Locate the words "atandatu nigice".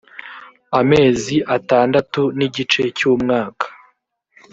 1.55-2.81